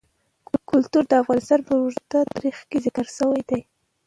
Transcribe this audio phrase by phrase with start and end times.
[0.69, 3.61] کلتور د افغانستان په اوږده تاریخ کې ذکر شوی دی.